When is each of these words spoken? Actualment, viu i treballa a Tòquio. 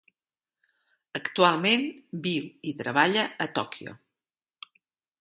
Actualment, 1.19 1.85
viu 2.25 2.49
i 2.73 2.75
treballa 2.83 3.29
a 3.47 3.51
Tòquio. 3.61 3.99